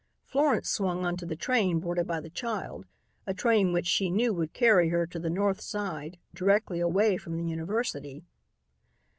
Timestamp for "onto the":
1.05-1.35